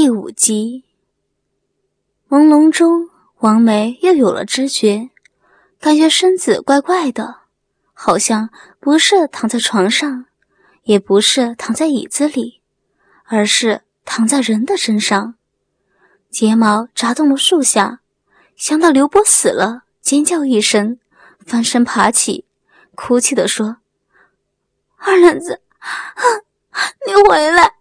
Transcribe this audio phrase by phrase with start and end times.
[0.00, 0.84] 第五集，
[2.28, 5.10] 朦胧中，王梅又有了知觉，
[5.80, 7.40] 感觉身子怪怪的，
[7.92, 10.26] 好像不是躺在床上，
[10.84, 12.60] 也不是躺在椅子里，
[13.24, 15.34] 而是躺在人的身上。
[16.30, 17.98] 睫毛扎动了树下，
[18.54, 21.00] 想到刘波死了，尖叫一声，
[21.44, 22.44] 翻身爬起，
[22.94, 23.78] 哭泣的说
[24.98, 25.60] ：“二愣子，
[27.04, 27.74] 你回来！”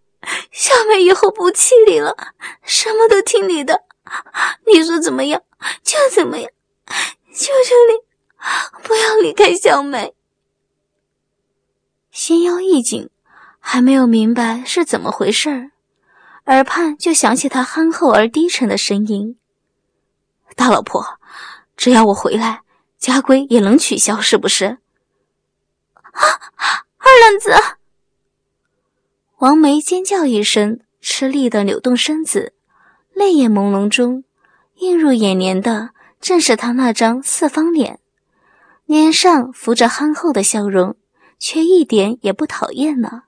[0.52, 2.16] 小梅以后不气你了，
[2.64, 3.84] 什么都听你的，
[4.66, 5.42] 你说怎么样
[5.84, 6.52] 就怎么样。
[7.34, 10.16] 求求你，不要离开小梅。
[12.10, 13.12] 心腰一紧，
[13.60, 15.72] 还没有明白是怎么回事儿，
[16.46, 19.38] 耳畔就响起他憨厚而低沉的声音
[20.58, 21.20] ：“大老婆，
[21.76, 22.64] 只要我回来，
[22.98, 24.80] 家规也能取消，是不是？”
[26.14, 26.24] 啊，
[26.98, 27.54] 二愣子。
[29.40, 32.54] 王梅尖叫一声，吃力的扭动身子，
[33.14, 34.24] 泪眼朦胧中，
[34.78, 38.00] 映入眼帘的正是他那张四方脸，
[38.88, 40.96] 脸上浮着憨厚的笑容，
[41.38, 43.26] 却一点也不讨厌了，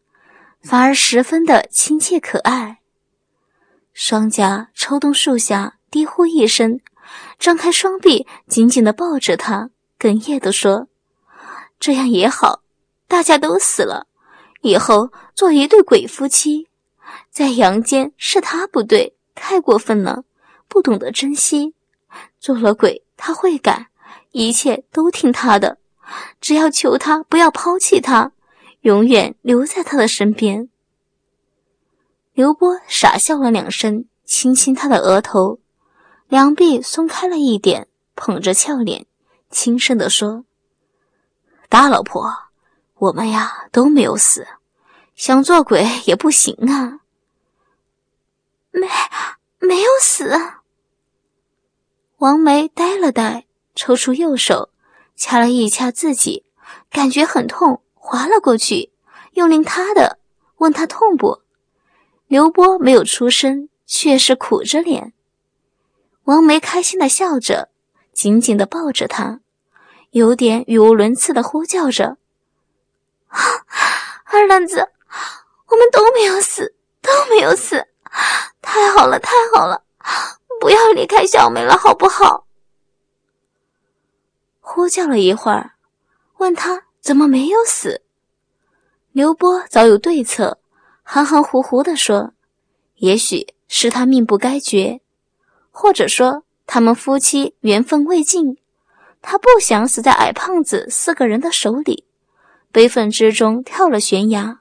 [0.63, 2.79] 反而十分的亲切可爱。
[3.93, 6.79] 双颊抽动，树下低呼一声，
[7.37, 10.87] 张开双臂，紧紧的抱着他，哽咽的说
[11.79, 12.63] ：“这样也好，
[13.07, 14.07] 大家都死了。”
[14.61, 16.67] 以后做一对鬼夫妻，
[17.31, 20.23] 在阳间是他不对，太过分了，
[20.67, 21.73] 不懂得珍惜。
[22.39, 23.87] 做了鬼他会改，
[24.31, 25.77] 一切都听他的，
[26.41, 28.31] 只要求他不要抛弃他，
[28.81, 30.69] 永远留在他的身边。
[32.33, 35.59] 刘波傻笑了两声，亲亲他的额头，
[36.27, 39.05] 两臂松开了一点，捧着俏脸，
[39.49, 40.45] 轻声地说
[41.69, 42.48] ：“大老婆。”
[42.99, 44.45] 我们呀都没有死，
[45.15, 46.99] 想做鬼也不行啊。
[48.71, 48.87] 没
[49.59, 50.29] 没有死。
[52.17, 54.69] 王梅呆了呆，抽出右手
[55.15, 56.43] 掐了一掐自己，
[56.89, 58.91] 感觉很痛，滑了过去，
[59.31, 60.19] 又拧他的，
[60.57, 61.39] 问他痛不？
[62.27, 65.13] 刘波没有出声，却是苦着脸。
[66.25, 67.69] 王梅开心的笑着，
[68.11, 69.39] 紧紧的抱着他，
[70.11, 72.17] 有点语无伦次的呼叫着。
[74.25, 74.87] 二愣子，
[75.67, 77.87] 我们都没有死，都没有死，
[78.61, 79.83] 太好了，太好了！
[80.59, 82.45] 不要离开小梅了，好不好？
[84.59, 85.73] 呼叫了一会儿，
[86.37, 88.01] 问他怎么没有死。
[89.11, 90.59] 刘波早有对策，
[91.01, 92.33] 含含糊糊的说
[92.97, 95.01] ：“也许是他命不该绝，
[95.71, 98.57] 或者说他们夫妻缘分未尽，
[99.21, 102.05] 他不想死在矮胖子四个人的手里。”
[102.71, 104.59] 悲愤之中跳了悬崖，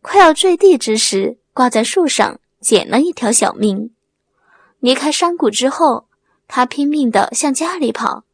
[0.00, 3.94] 快要坠地之时，挂在树上捡了一条小命。
[4.80, 6.06] 离开山谷之后，
[6.48, 8.24] 他拼命地向家里跑，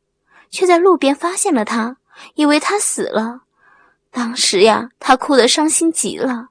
[0.50, 1.96] 却在路边发现了他，
[2.36, 3.42] 以为他死了。
[4.10, 6.48] 当时呀，他哭得伤心极了。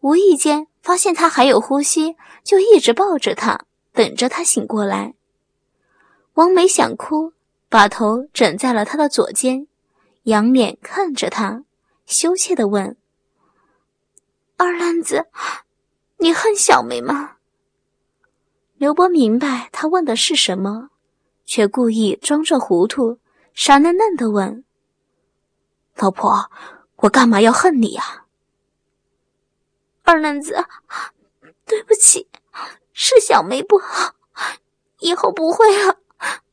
[0.00, 3.60] 无意间发现他还有呼吸，就一直抱着他，
[3.92, 5.14] 等着他醒过来。
[6.34, 7.32] 王梅想哭，
[7.68, 9.66] 把头枕在了他的左肩，
[10.24, 11.62] 仰脸看着他。
[12.06, 12.96] 羞怯的问
[14.56, 15.26] ：“二愣子，
[16.18, 17.36] 你恨小梅吗？”
[18.76, 20.90] 刘波明白他问的是什么，
[21.46, 23.18] 却故意装作糊涂，
[23.54, 24.64] 傻嫩嫩的问
[25.96, 26.50] ：“老婆，
[26.96, 28.26] 我干嘛要恨你呀？”
[30.04, 30.66] 二愣子，
[31.64, 32.28] 对不起，
[32.92, 34.14] 是小梅不好，
[34.98, 35.98] 以后不会了，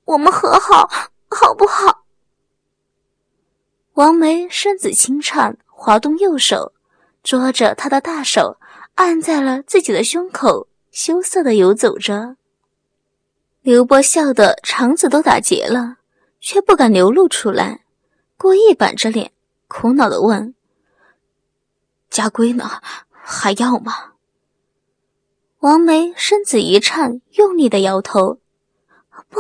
[0.06, 0.88] 我们和好，
[1.30, 2.01] 好不好？
[3.96, 6.72] 王梅身子轻颤，滑动右手，
[7.24, 8.58] 捉着他的大手，
[8.96, 12.38] 按在了自己的胸口，羞涩的游走着。
[13.62, 15.98] 刘波笑得肠子都打结了，
[16.40, 17.84] 却不敢流露出来，
[18.38, 19.34] 故意板着脸，
[19.68, 20.56] 苦恼的问
[22.10, 22.82] ：“家规呢？
[23.12, 24.14] 还要吗？”
[25.60, 28.41] 王梅身子一颤，用力的摇头。
[29.32, 29.40] 不，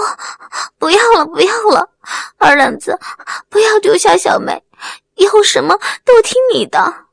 [0.80, 1.90] 不要了，不要了，
[2.38, 2.98] 二愣子，
[3.50, 4.64] 不要丢下小梅，
[5.16, 7.08] 以后什么都听你的。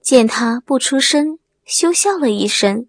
[0.00, 2.86] 见他不出声，羞笑了一声，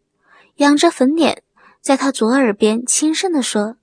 [0.55, 1.43] 仰着粉脸，
[1.81, 3.75] 在他左耳边轻声的说：“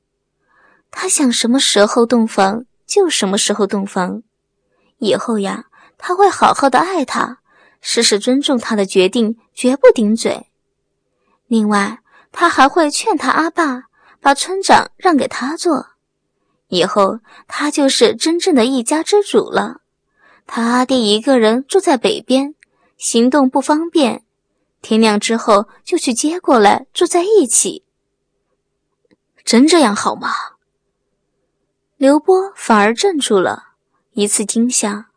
[0.90, 4.22] 他想什么时候洞房就什么时候洞房，
[4.98, 5.66] 以后呀，
[5.98, 7.38] 他会好好的爱他，
[7.82, 10.46] 事事尊重他的决定，绝不顶嘴。
[11.46, 12.00] 另外，
[12.32, 13.84] 他还会劝他阿爸。”
[14.22, 15.88] 把村长让给他做，
[16.68, 19.80] 以后他就是真正的一家之主了。
[20.46, 22.54] 他阿弟一个人住在北边，
[22.96, 24.24] 行动不方便，
[24.80, 27.84] 天亮之后就去接过来住在一起。
[29.44, 30.28] 真这样好吗？
[31.96, 33.72] 刘波反而镇住了，
[34.12, 35.08] 一次惊吓。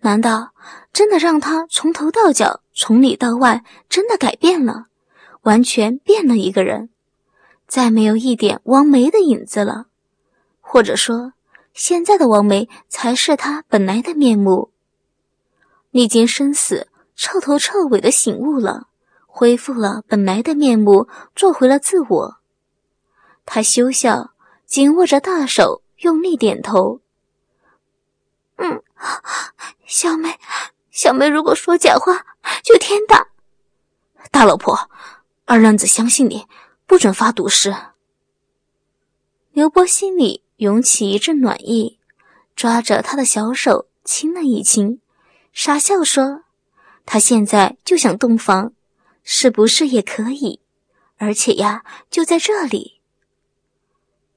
[0.00, 0.52] 难道
[0.92, 4.86] 真的让他从头到脚、从里到外真的改变了，
[5.42, 6.90] 完全变了一个人，
[7.66, 9.86] 再没有一点王梅的影子了？
[10.60, 11.32] 或者说，
[11.72, 14.70] 现在的王梅才是他本来的面目？
[15.90, 18.88] 历经生死，彻头彻尾的醒悟了，
[19.26, 22.36] 恢复了本来的面目，做回了自我。
[23.46, 24.32] 他羞笑，
[24.66, 27.00] 紧握着大手，用力点头。
[28.56, 28.82] 嗯，
[29.86, 30.38] 小梅，
[30.90, 32.24] 小梅，如果说假话，
[32.62, 33.26] 就天打。
[34.30, 34.90] 大老婆，
[35.44, 36.46] 二愣子相信你，
[36.86, 37.74] 不准发毒誓。
[39.52, 41.98] 刘波心里涌起一阵暖意，
[42.56, 45.00] 抓着他的小手亲了一亲，
[45.52, 46.42] 傻笑说
[47.06, 48.72] ：“他现在就想洞房，
[49.22, 50.60] 是不是也可以？
[51.16, 53.00] 而且呀，就在这里。”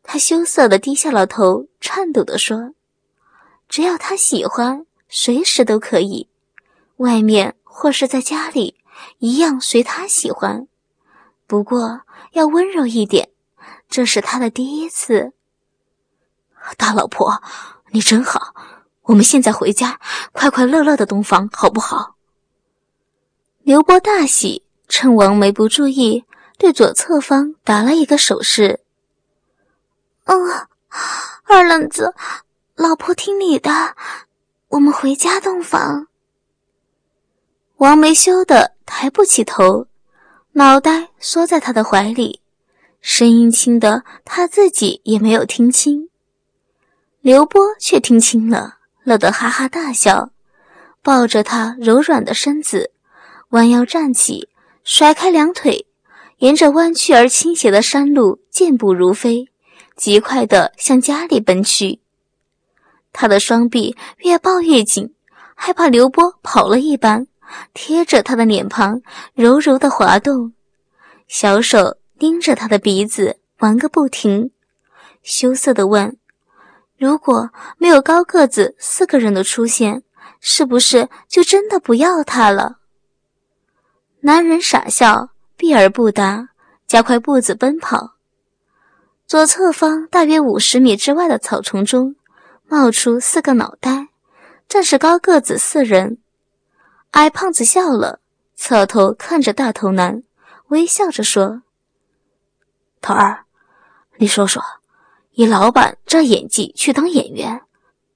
[0.04, 2.74] 他羞涩的低下了头，颤抖的说。
[3.68, 6.30] 只要他喜欢，随时都可以。
[6.98, 8.78] 外面或是在家里，
[9.18, 10.68] 一样随他喜欢。
[11.46, 12.04] 不过
[12.38, 13.30] 要温柔一点，
[13.90, 15.34] 这是他的第一次。
[16.78, 17.42] 大老婆，
[17.90, 18.54] 你真好。
[19.06, 20.00] 我们现在回家，
[20.34, 22.16] 快快乐乐的洞房，好不好？
[23.64, 26.26] 刘波大喜，趁王梅不注意，
[26.60, 28.82] 对左侧方打了一个手势。
[30.26, 30.38] 嗯，
[31.46, 32.14] 二愣子。
[32.76, 33.96] 老婆听你的，
[34.68, 36.06] 我们回家洞房。
[37.78, 39.88] 王梅羞得抬不起头，
[40.58, 42.42] 脑袋缩在他的怀里，
[43.00, 46.10] 声音轻的他自己也没有听清。
[47.22, 50.32] 刘波却听清了，乐得哈哈大笑，
[51.04, 52.90] 抱着他柔软的身子，
[53.50, 54.50] 弯腰站起，
[54.84, 55.86] 甩开两腿，
[56.40, 59.50] 沿着弯曲而倾斜的山路健步如飞，
[59.96, 62.00] 极快地向家里奔去。
[63.14, 65.14] 他的双臂越抱越紧，
[65.54, 67.28] 害怕刘波跑了一般，
[67.74, 69.02] 贴着他的脸庞
[69.34, 70.54] 柔柔的滑动，
[71.28, 74.52] 小手盯着他的鼻子玩个不停，
[75.24, 76.18] 羞涩的问
[76.98, 80.04] ：“如果没有高个子四个人的出现，
[80.40, 82.78] 是不是就真的不要他了？”
[84.22, 86.50] 男人傻笑，避而不答，
[86.86, 88.16] 加快步子奔跑。
[89.26, 92.16] 左侧方大约五十米之外的草丛中。
[92.70, 94.10] 冒出四个脑袋，
[94.68, 96.18] 正是高个子四人。
[97.18, 98.20] 矮胖子笑了，
[98.56, 100.22] 侧头看着大头男，
[100.68, 101.64] 微笑着说
[103.02, 103.46] ：“头儿，
[104.18, 104.62] 你说说，
[105.32, 107.64] 以老板这演技去当演员，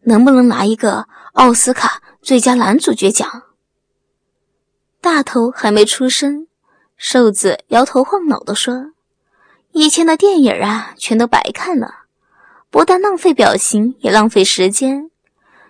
[0.01, 3.27] 能不能拿一个奥斯卡最佳男主角奖？”
[5.01, 6.45] 大头还没出声，
[6.95, 8.92] 瘦子摇头晃脑地说
[9.74, 12.01] ：“以前的电影啊，全都白看了。”
[12.69, 15.09] 不但浪费表情，也浪费时间。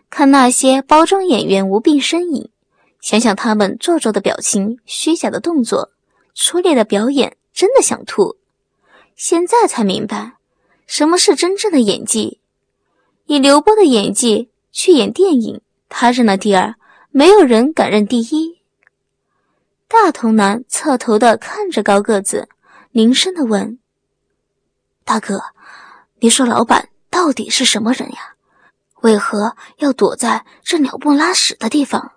[0.09, 2.49] 看那些包装演员无病呻吟，
[3.01, 5.91] 想想他们做作的表情、虚假的动作、
[6.33, 8.37] 粗劣的表演，真的想吐。
[9.15, 10.37] 现在才明白，
[10.85, 12.39] 什么是真正的演技。
[13.25, 16.75] 以刘波的演技去演电影，他认了第二，
[17.09, 18.61] 没有人敢认第一。
[19.87, 22.47] 大头男侧头的看着高个子，
[22.91, 23.79] 凝声的问
[25.03, 25.41] ：“大哥，
[26.19, 28.35] 你说老板？”到底是什么人呀？
[29.01, 32.13] 为何要躲在这鸟不拉屎的地方？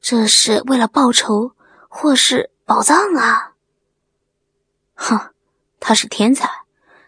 [0.00, 1.52] 这是为了报仇，
[1.88, 3.52] 或是宝藏啊？
[4.94, 5.30] 哼，
[5.78, 6.48] 他是天才，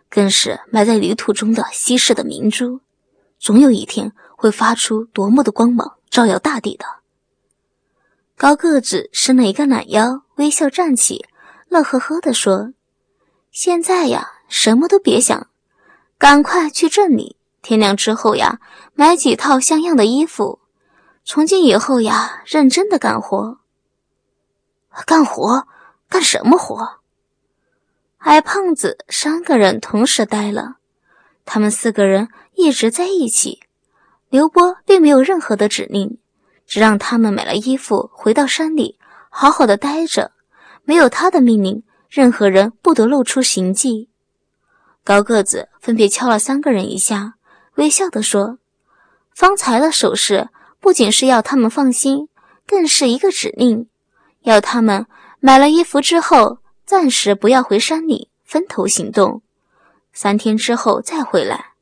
[0.08, 2.80] 更是埋在泥土中的稀世的明珠，
[3.38, 6.84] 总有一天会发出夺目的光芒，照耀大地的。
[8.36, 11.26] 高个子伸了一个懒腰，微笑站起，
[11.68, 12.72] 乐呵呵地说
[13.50, 15.48] ：“现在呀，什么都别想。”
[16.16, 18.60] 赶快去镇里，天亮之后呀，
[18.94, 20.59] 买几套像样的衣服。
[21.24, 23.58] 从今以后呀，认真的干活。
[25.06, 25.66] 干活？
[26.08, 27.00] 干什么活？
[28.18, 30.76] 矮胖子三个人同时呆了。
[31.44, 33.60] 他们四个人一直在一起，
[34.28, 36.18] 刘波并没有任何的指令，
[36.66, 38.98] 只让他们买了衣服，回到山里
[39.30, 40.32] 好好的待着。
[40.82, 44.10] 没有他的命令，任何人不得露出行迹。
[45.04, 47.34] 高个子分别敲了三个人一下，
[47.76, 48.58] 微笑地说
[49.34, 50.48] ：“方才的手势
[50.80, 52.28] 不仅是要他们放心，
[52.66, 53.88] 更是一个指令，
[54.42, 55.06] 要他们
[55.38, 59.42] 买了衣服之后，暂时不要回山里，分头行动，
[60.12, 61.74] 三天之后再回来。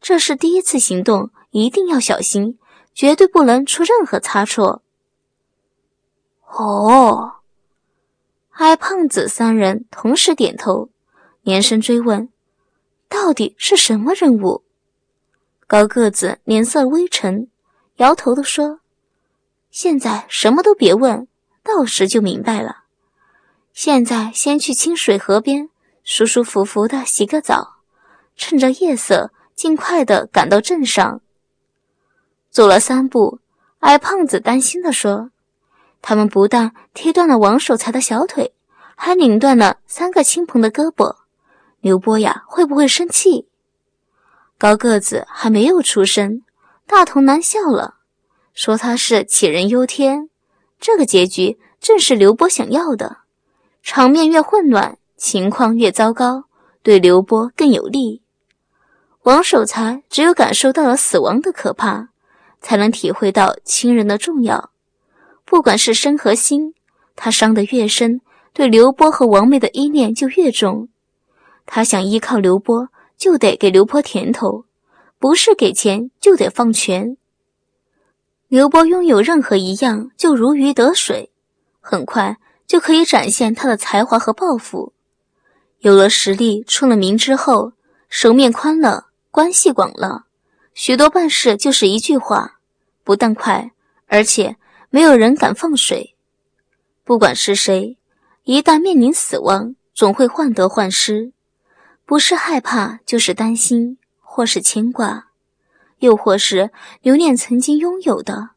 [0.00, 2.58] 这是第一次行动，一定要小心，
[2.92, 4.82] 绝对不能出任何差错。”
[6.52, 7.34] 哦，
[8.52, 10.90] 矮胖子三人同时点头，
[11.42, 12.28] 连声追问
[13.08, 14.64] ：“到底是什么任务？”
[15.68, 17.48] 高个子脸色微沉，
[18.00, 18.80] 摇头的说
[19.70, 21.28] ：“现在什么都别问，
[21.62, 22.84] 到时就明白了。
[23.74, 25.68] 现在先去清水河边，
[26.02, 27.76] 舒舒服服的洗个澡，
[28.36, 31.20] 趁着夜色，尽快的赶到镇上。”
[32.48, 33.38] 走了三步，
[33.80, 35.30] 矮胖子担心的说。
[36.00, 38.54] 他们不但踢断了王守财的小腿，
[38.96, 41.16] 还拧断了三个亲朋的胳膊。
[41.80, 43.46] 刘波呀，会不会生气？
[44.56, 46.42] 高个子还没有出声，
[46.90, 47.98] 大童男笑了，
[48.52, 50.28] 说他是杞人忧天。
[50.80, 53.18] 这个结局正是刘波想要的。
[53.80, 56.46] 场面越混乱，情况越糟糕，
[56.82, 58.22] 对刘波更有利。
[59.22, 62.08] 王守财只有感受到了死亡的可怕，
[62.60, 64.70] 才能体会到亲人的重要。
[65.44, 66.74] 不管是身和心，
[67.14, 68.20] 他伤得越深，
[68.52, 70.88] 对刘波和王妹的依恋就越重。
[71.66, 74.64] 他想依靠刘波，就得给刘波甜头，
[75.20, 77.16] 不是给钱就得放权。
[78.48, 81.30] 刘波拥有任何一样，就如鱼得水，
[81.78, 84.92] 很快就可以展现他的才华和抱负。
[85.78, 87.74] 有了实力，出了名之后，
[88.08, 90.24] 手面宽了，关系广了，
[90.74, 92.58] 许多办事就是一句话，
[93.04, 93.70] 不但快，
[94.08, 94.56] 而且。
[94.92, 96.16] 没有人敢放水，
[97.04, 97.96] 不管是谁，
[98.42, 101.30] 一旦面临死亡，总会患得患失，
[102.04, 103.98] 不是害怕，就是担心，
[104.40, 105.26] 或是牵挂，
[105.98, 106.70] 又或是
[107.02, 108.52] 留恋曾经拥有的。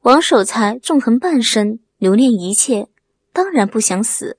[0.00, 2.88] 王守财纵横半生，留恋一切，
[3.32, 4.36] 当然不想死。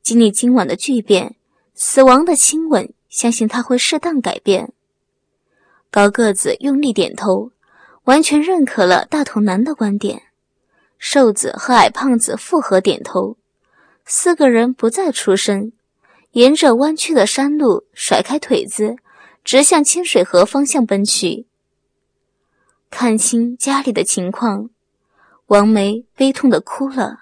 [0.00, 1.36] 经历今晚的巨变，
[1.74, 4.72] 死亡的亲吻，相信他会适当改变。
[5.90, 7.52] 高个子用力点头。
[8.04, 10.22] 完全认可了大头男的观点，
[10.96, 13.36] 瘦子和矮胖子附和点头，
[14.06, 15.72] 四个人不再出声，
[16.30, 18.96] 沿着弯曲的山路甩开腿子，
[19.46, 21.46] 直向清水河方向奔去。
[22.90, 24.70] 看清家里的情况，
[25.46, 27.20] 王梅悲痛的哭了，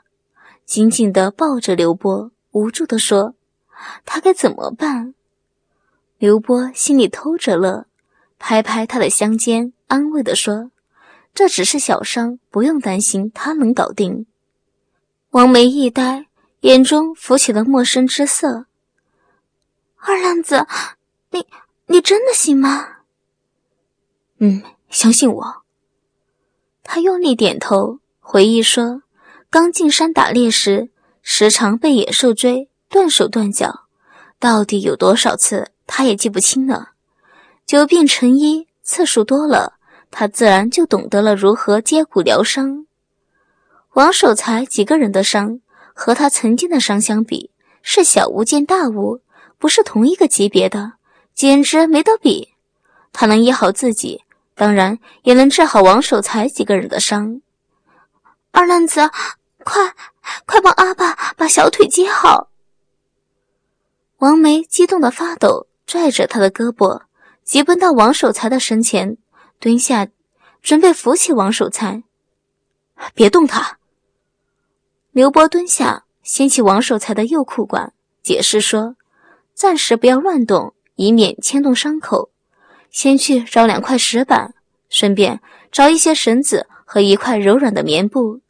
[0.65, 3.35] 紧紧的抱着刘波，无助的说
[4.07, 5.15] ：“他该怎么办？”
[6.17, 7.85] 刘波心里偷着乐，
[8.39, 10.71] 拍拍他的香肩，安慰的说。
[11.35, 14.25] 这只是小伤，不用担心，他能搞定。
[15.33, 16.29] 王梅一呆，
[16.61, 18.65] 眼中浮起了陌生之色。
[19.97, 20.67] 二愣子，
[21.31, 21.47] 你
[21.87, 22.89] 你真的行吗？
[24.39, 25.63] 嗯，相信我。
[26.83, 29.03] 他用力点头，回忆说：
[29.51, 30.91] 刚进山打猎时，
[31.23, 33.87] 时常被野兽追，断手断脚，
[34.39, 36.93] 到底有多少次，他也记不清了。
[37.67, 39.75] 久病成医，次数多了。
[40.11, 42.87] 他自然就懂得了如何接骨疗伤。
[43.95, 45.61] 王守财几个人的伤，
[45.93, 47.51] 和他曾经的伤相比，
[47.83, 49.21] 是小巫见大巫，
[49.59, 50.93] 不是同一个级别的，
[51.35, 52.55] 简直没得比。
[53.13, 54.25] 他能医好自己，
[54.55, 57.41] 当然也能治好王守财几个人的伤。
[58.51, 59.11] 二愣子，
[59.65, 59.95] 快
[60.47, 62.49] 快帮阿爸把小腿接好！
[64.19, 67.03] 王梅激动的发抖，拽着他的胳膊，
[67.45, 69.17] 急奔到王守财的身前。
[69.61, 70.09] 蹲下，
[70.63, 72.03] 准备扶起王守财。
[73.15, 73.79] 别动他。
[75.13, 78.97] 刘波蹲下，掀起王守财的右裤管，解释说
[79.55, 82.31] ：“暂时不要乱动，以免牵动伤口。
[82.91, 84.55] 先去找两块石板，
[84.89, 85.41] 顺便
[85.73, 88.41] 找一些绳子和一块柔软的棉布。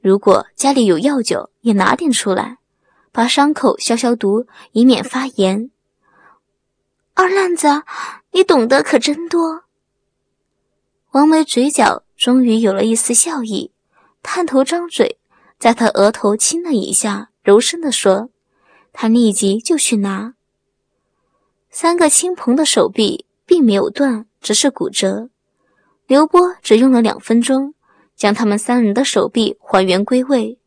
[0.00, 2.58] 如果家里有药酒，也拿点出来，
[3.10, 5.70] 把伤口消消毒，以免发炎。”
[7.14, 7.82] 二烂子，
[8.30, 9.64] 你懂得可真多。
[11.10, 13.72] 王梅嘴角终于有了一丝笑意，
[14.22, 15.18] 探头张嘴，
[15.58, 18.30] 在他额头亲了一下，柔声地说
[18.94, 20.34] ：“他立即就去拿。”
[21.70, 25.28] 三个亲朋的手臂并没有断，只是骨折。
[26.06, 27.74] 刘波只用了两分钟，
[28.16, 30.58] 将他们三人的手臂还原归位，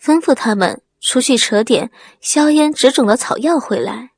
[0.00, 1.90] 吩咐他们出去扯点
[2.20, 4.10] 消炎止肿的草药回来。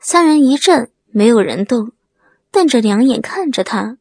[0.00, 1.92] 三人一怔，没有人动，
[2.50, 3.98] 瞪着两眼看着他。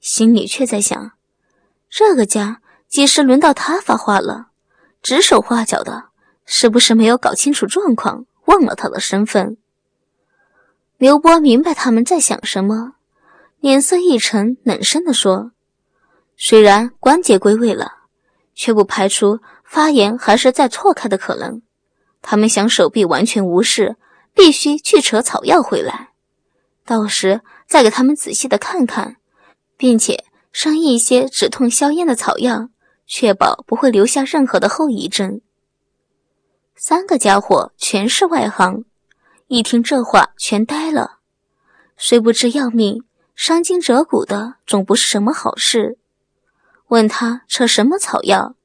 [0.00, 1.12] 心里却在想：
[1.90, 4.48] 这个家几时轮到他发话了？
[5.02, 6.10] 指手画脚的，
[6.46, 9.56] 是不是没有搞清楚状况，忘了他的身份？
[10.96, 12.94] 刘波明白他们在想什么，
[13.60, 15.52] 脸色一沉，冷声地说
[16.36, 17.92] ：“虽然关节归位了，
[18.54, 21.62] 却不排除发炎还是再错开的可能。
[22.22, 23.96] 他们想手臂完全无事，
[24.32, 26.10] 必须去扯草药回来，
[26.86, 29.16] 到时再给他们仔细的看看。”
[29.76, 32.68] 并且上一些止痛消炎的草药，
[33.06, 35.40] 确保不会留下任何的后遗症。
[36.76, 38.84] 三个家伙全是外行，
[39.54, 41.18] 一听这话全呆了。
[41.96, 43.04] 虽不知要命，
[43.36, 45.96] 伤筋折骨的总不是什么好事。
[46.88, 48.56] 问他扯什么草药，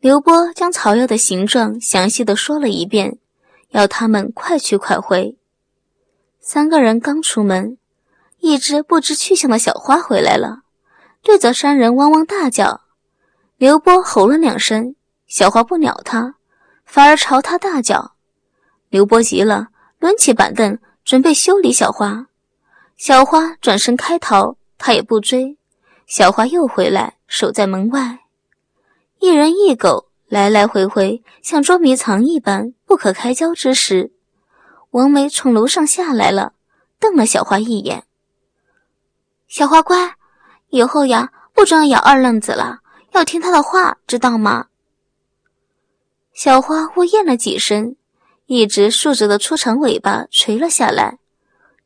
[0.00, 3.16] 刘波将草药的形状详细的说了一遍，
[3.70, 5.38] 要他们快去快回。
[6.40, 7.78] 三个人刚出门，
[8.40, 10.58] 一只不知去向的小花回来了，
[11.22, 12.82] 对着三人汪汪大叫。
[13.56, 14.94] 刘波吼了两声，
[15.26, 16.34] 小花不鸟他，
[16.84, 18.12] 反而朝他大叫。
[18.90, 19.68] 刘波急了，
[20.02, 22.26] 抡起板凳准备修理小花。
[22.96, 25.56] 小花转身开逃，他也不追。
[26.08, 28.18] 小花又回来，守在门外。
[29.20, 34.10] 一人一狗来来回回，像捉迷藏一般，不可开交之时，
[34.90, 36.54] 王梅从楼上下来了，
[36.98, 38.02] 瞪了小花一眼。
[39.46, 40.16] 小花乖，
[40.70, 42.80] 以后呀，不准咬二愣子了，
[43.12, 44.66] 要听他的话，知道吗？
[46.32, 47.94] 小花呜咽了几声，
[48.54, 51.16] 一直竖着的粗长尾巴垂了下来。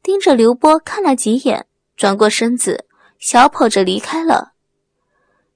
[0.02, 1.64] 盯着刘波看了几眼，
[1.96, 2.86] 转过身子，
[3.20, 4.50] 小跑着离开了。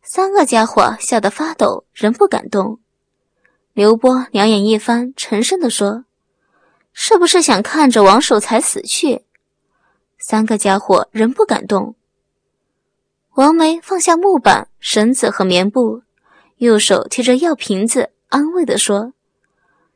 [0.04, 2.78] 三个家伙吓得发抖，仍不敢动。
[3.72, 6.04] 刘波两眼一翻，沉声地说
[6.94, 9.22] ：“是不是想看着王守财死去？”
[10.16, 11.96] 三个家伙仍不敢动。
[13.34, 16.02] 王梅放下木板、绳子和棉布，
[16.58, 19.12] 右手提着药瓶子，安慰地说：“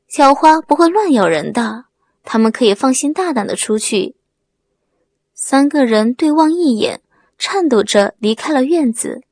[0.09, 1.87] 小花不会乱咬人的，
[2.23, 4.17] 他们可以放心大胆的出去。”
[5.35, 7.01] 三个人对望一眼，
[7.39, 9.23] 颤抖着离开了院子。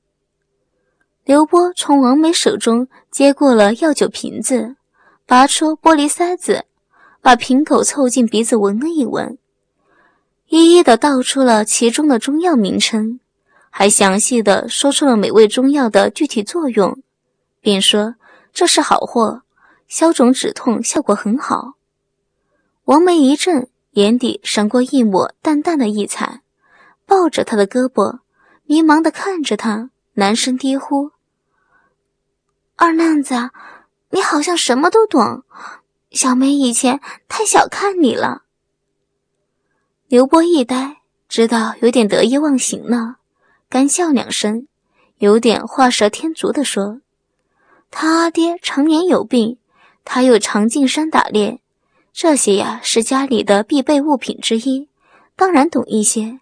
[1.25, 4.75] 刘波从王梅手中接过了药酒瓶子，
[5.25, 6.65] 拔出玻璃塞子，
[7.21, 9.39] 把瓶口凑近鼻子闻了一闻，
[10.49, 13.21] 一一的道出了其中的中药名称，
[13.71, 17.01] 还详细的说出了每味中药的具体作用，
[17.61, 18.17] 并说
[18.53, 19.43] 这是好货，
[19.93, 21.75] 消肿止痛效果很好。
[22.85, 23.69] 王梅一怔。
[23.93, 26.41] 眼底闪过一抹淡淡的异彩，
[27.05, 28.21] 抱着他的胳膊，
[28.65, 31.11] 迷茫的看着他，男声低呼
[32.77, 33.51] ：“二愣子，
[34.09, 35.43] 你好像什么都懂。
[36.11, 38.45] 小梅以前太小看你了。”
[40.09, 43.17] 刘波一呆，知道有点得意忘形了，
[43.69, 44.67] 干笑两声，
[45.19, 47.03] 有点画蛇添足的说
[47.93, 49.59] ：“他阿爹常年有病，
[50.05, 51.61] 他又常进山打猎。”
[52.13, 54.87] 这些呀是家里的必备物品之一，
[55.35, 56.41] 当然懂一些。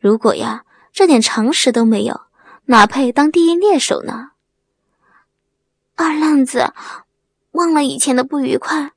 [0.00, 2.22] 如果呀这点常识都没有，
[2.64, 4.30] 哪配当第一猎手呢？
[5.94, 6.72] 二愣子，
[7.52, 8.92] 忘了以前的不愉快，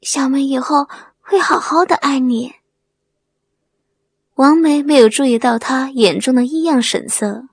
[0.00, 0.88] 小梅以后
[1.20, 2.54] 会好好的爱你。
[4.36, 7.44] 王梅没有注意到他眼中的异样神色，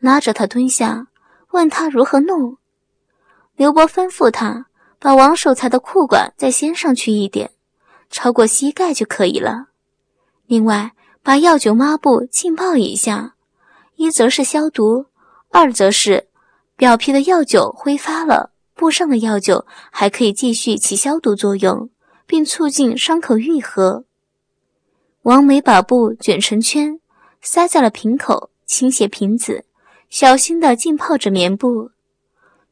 [0.00, 1.06] 拉着他蹲下，
[1.52, 2.58] 问他如何弄。
[3.54, 4.66] 刘伯吩咐他。
[4.98, 7.50] 把王守财的裤管再掀上去一点，
[8.10, 9.66] 超过膝盖就可以了。
[10.46, 13.34] 另外，把药酒抹布浸泡一下，
[13.96, 15.06] 一则是消毒，
[15.50, 16.28] 二则是
[16.76, 21.90] 表皮的药酒挥发了，布上的药酒还可以继续起消毒作用，
[22.26, 24.04] 并促进伤口愈合。
[25.22, 27.00] 王梅把布卷成圈，
[27.42, 29.64] 塞在了瓶口，倾斜瓶子，
[30.08, 31.90] 小心地浸泡着棉布。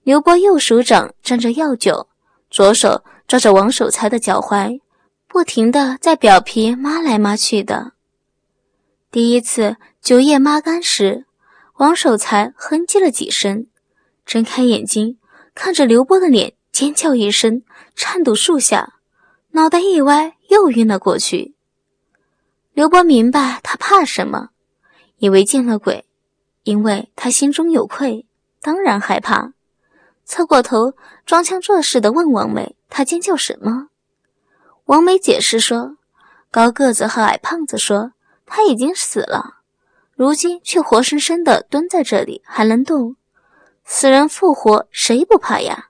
[0.04, 2.08] 刘波右手掌沾着药酒。
[2.54, 4.80] 左手抓着王守财的脚踝，
[5.26, 7.94] 不停地在表皮抹来抹去的。
[9.10, 11.24] 第一次酒液抹干时，
[11.78, 13.66] 王守财哼唧了几声，
[14.24, 15.18] 睁开眼睛
[15.52, 17.64] 看着刘波的脸，尖叫一声，
[17.96, 19.00] 颤抖数下，
[19.50, 21.56] 脑袋一歪，又晕了过去。
[22.72, 24.50] 刘波明白他怕什么，
[25.16, 26.04] 以为见了鬼，
[26.62, 28.28] 因为他心中有愧，
[28.62, 29.54] 当然害怕。
[30.24, 30.94] 侧过头，
[31.26, 33.88] 装腔作势的问王梅：“他尖叫什么？”
[34.86, 35.96] 王梅解释说
[36.50, 38.12] ：“高个子和矮胖子说
[38.46, 39.58] 他已经死了，
[40.14, 43.16] 如今却活生生的蹲在这里，还能动。
[43.84, 45.88] 死人复活，谁不怕呀？”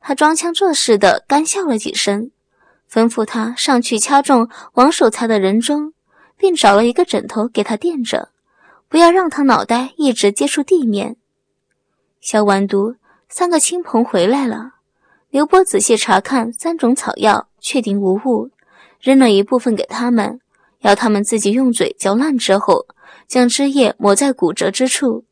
[0.00, 2.30] 他装腔作势的干笑了几声，
[2.90, 5.92] 吩咐他上去掐中王守财的人中，
[6.36, 8.30] 并找了一个枕头给他垫着，
[8.88, 11.16] 不要让他脑袋一直接触地面。
[12.20, 12.96] 消完毒。
[13.28, 14.74] 三个亲朋回来了，
[15.30, 18.50] 刘波仔细查看三种草药，确定无误，
[19.00, 20.40] 扔了一部分给他们，
[20.80, 22.86] 要他们自己用嘴嚼烂之后，
[23.26, 25.24] 将汁液抹在骨折之处。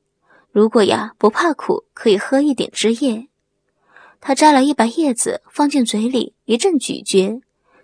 [0.51, 3.29] 如果呀不怕苦，可以喝一点汁液。
[4.21, 7.41] 他摘了一把叶子放进嘴里，一阵咀嚼，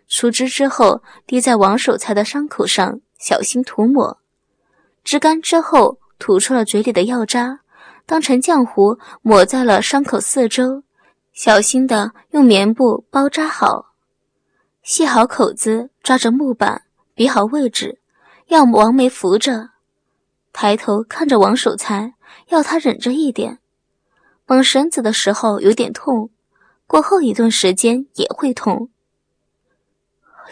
[0.08, 4.18] 出汁之后滴在王守财的伤口上，小心涂抹。
[5.04, 7.60] 汁干之后，吐出了嘴里的药渣。
[8.10, 10.82] 当成浆糊抹在了伤口四周，
[11.32, 13.94] 小心的用棉布包扎好，
[14.82, 16.82] 系好口子，抓着木板，
[17.14, 18.00] 比好位置，
[18.48, 19.70] 要王梅扶着，
[20.52, 22.14] 抬头看着王守财，
[22.48, 23.60] 要他忍着一点。
[24.44, 26.30] 绑绳子的时候有点痛，
[26.88, 28.90] 过后一段时间也会痛。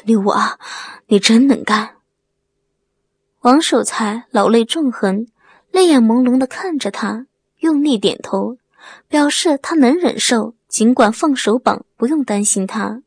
[0.05, 0.61] 刘娃，
[1.09, 1.97] 你真能干。
[3.41, 5.27] 王守财老泪纵横，
[5.73, 7.27] 泪眼朦胧的看着他，
[7.59, 8.57] 用力点头，
[9.09, 13.03] 表示他能忍受，尽管放手绑，不用担心他。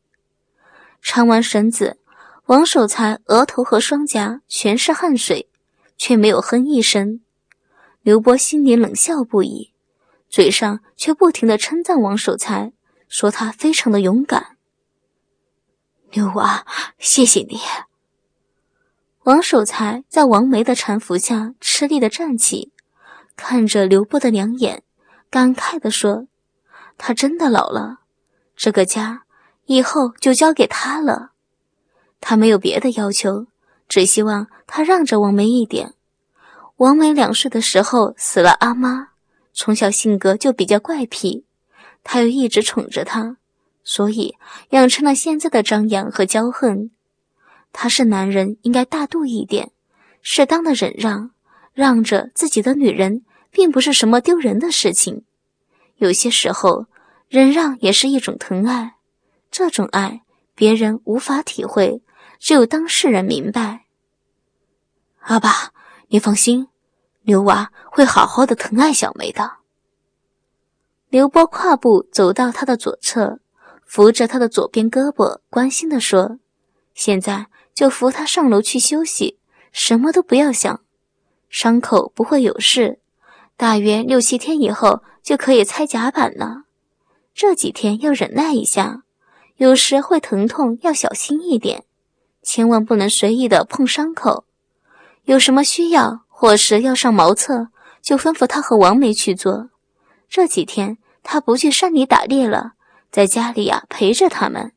[1.01, 1.97] 缠完绳子，
[2.45, 5.49] 王守财额头和双颊全是汗水，
[5.97, 7.21] 却没有哼一声。
[8.01, 9.73] 刘波心里冷笑不已，
[10.29, 12.73] 嘴上却不停的称赞王守财，
[13.07, 14.57] 说他非常的勇敢。
[16.11, 16.65] 刘娃，
[16.99, 17.59] 谢谢你。
[19.23, 22.73] 王守财在王梅的搀扶下吃力的站起，
[23.43, 24.83] 看着刘波的两眼，
[25.31, 26.27] 感慨地说
[26.95, 28.01] ：“他真的老了，
[28.55, 29.23] 这个家
[29.65, 31.31] 以后就交给他了。
[32.21, 33.47] 他没有别的要求，
[33.89, 35.95] 只希望他让着王梅一点。
[36.77, 39.09] 王梅两岁的时候死了阿妈，
[39.53, 41.43] 从小性格就比较怪癖，
[42.03, 43.37] 他又一直宠着她。”
[43.83, 44.35] 所以
[44.69, 46.91] 养成了现在的张扬和骄横。
[47.73, 49.71] 他是男人，应该大度一点，
[50.21, 51.31] 适当的忍让，
[51.73, 55.25] 让着自己的女人，并不是什么丢人的事情。
[55.97, 56.87] 有些时候，
[57.27, 58.95] 忍让也是一种疼爱。
[59.51, 60.23] 这种爱，
[60.55, 62.01] 别人无法体会，
[62.39, 63.85] 只有当事人明白。
[65.19, 65.71] 阿爸，
[66.07, 66.67] 你放心，
[67.21, 69.57] 刘娃会好好的疼爱小梅的。
[71.09, 73.39] 刘波跨步走到他的左侧。
[73.83, 76.39] 扶着他的左边胳膊，关心地说
[76.95, 79.37] ：“现在就扶他上楼去休息，
[79.73, 80.79] 什么都不要想，
[81.49, 83.00] 伤口不会有事，
[83.61, 86.63] 大约六七天以后就可以拆甲板了。
[87.35, 89.03] 这几天要忍耐一下，
[89.57, 91.83] 有时会疼痛，要小心一点，
[92.41, 94.45] 千万不能随意的碰伤口。
[95.25, 97.67] 有什么需要或是要上茅厕，
[98.01, 99.69] 就吩咐他和王梅去做。
[100.27, 102.71] 这几天他不去山里打猎了。”
[103.13, 104.71] 在家里呀，陪着他们。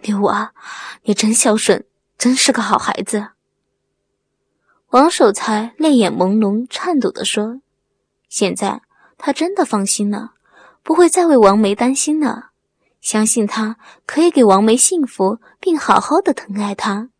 [0.00, 0.54] 刘娃，
[1.02, 1.84] 你真孝顺，
[2.16, 3.32] 真是个好孩子。
[4.90, 7.60] 王守财泪眼朦胧，颤抖地说
[8.30, 8.80] ：“现在
[9.18, 10.32] 他真的放心了，
[10.82, 12.52] 不会再为王梅担心了，
[13.02, 17.10] 相信他可以给王梅幸福，并好好的疼爱她。”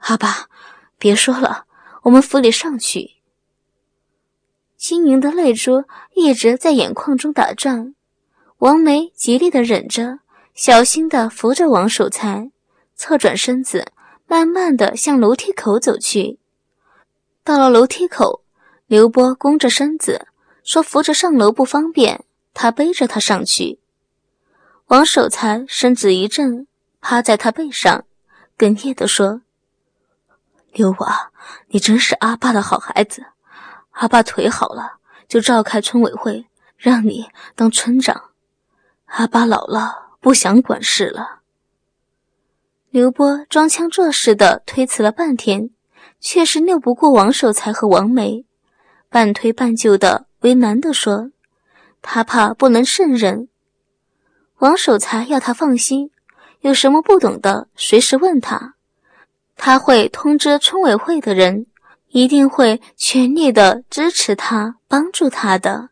[0.00, 0.50] 阿爸，
[0.98, 1.64] 别说了，
[2.02, 3.12] 我们府里上去。
[4.76, 7.94] 晶莹的泪珠一直在眼眶中打转。
[8.58, 10.18] 王梅极力的忍着，
[10.52, 12.50] 小心的扶着王守财，
[12.94, 13.86] 侧转身子，
[14.26, 16.38] 慢慢的向楼梯口走去。
[17.44, 18.42] 到了楼梯口，
[18.86, 20.26] 刘波弓着身子
[20.64, 23.78] 说：“扶着上楼不方便，他背着他上去。”
[24.88, 26.66] 王守财身子一震，
[27.00, 28.04] 趴在他背上，
[28.58, 29.42] 哽咽的说
[30.72, 31.30] ：“刘娃，
[31.68, 33.26] 你真是阿爸的好孩子。
[33.90, 38.30] 阿爸腿好了，就召开村委会，让你当村长。”
[39.06, 41.35] 阿爸老了，不想管事了。
[42.90, 45.70] 刘波装腔作势的推辞了半天，
[46.20, 48.46] 却是拗不过王守才和王梅，
[49.10, 51.30] 半推半就的为难的说
[52.00, 53.48] ：“他怕不能胜任。”
[54.60, 56.10] 王守才要他放心，
[56.60, 58.74] 有什么不懂的随时问他，
[59.56, 61.66] 他会通知村委会的人，
[62.08, 65.90] 一定会全力的支持他、帮助他的。